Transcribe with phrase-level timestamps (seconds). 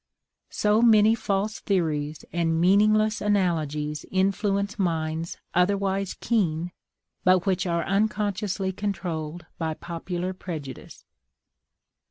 [0.49, 6.71] So many false theories and meaningless analogies influence minds otherwise keen,
[7.23, 11.05] but which are unconsciously controlled by popular prejudice.